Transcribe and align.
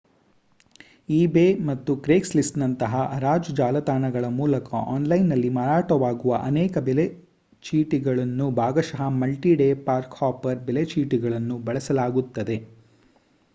eBay 1.15 1.43
ಅಥವಾ 1.65 1.97
ಕ್ರೇಗ್ಸ್‌ಲಿಸ್ಟ್‌ನಂತಹ 1.97 2.93
ಹರಾಜು 3.11 3.51
ಜಾಲತಾಣಗಳ 3.55 4.25
ಮೂಲಕ 4.39 4.65
ಆನ್‌ಲೈನ್‌ನಲ್ಲಿ 4.93 5.49
ಮಾರಾಟವಾಗುವ 5.59 6.39
ಅನೇಕ 6.43 6.83
ಬೆಲೆ 6.87 7.05
ಚೀಟಿಗಳನ್ನು 7.63 8.47
ಭಾಗಶಃ 8.57 9.03
ಮಲ್ಟಿ 9.21 9.53
ಡೇ 9.55 9.69
ಪಾರ್ಕ್-ಹಾಪರ್ 9.85 10.65
ಬೆಲೆ 10.69 10.85
ಚೀಟಿಗಳನ್ನು 10.93 11.57
ಬಳಸಲಾಗುತ್ತದೆ 11.69 12.57